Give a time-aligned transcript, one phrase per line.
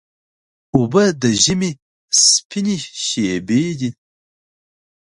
[0.75, 1.71] اوبه د ژمي
[2.21, 2.75] سپینې
[3.07, 3.89] شېبې دي.